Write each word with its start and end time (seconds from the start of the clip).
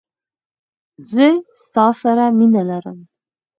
زه 1.11 1.25
ستا 1.63 1.87
سره 2.01 2.23
مینه 2.37 2.61
لرم. 2.69 2.99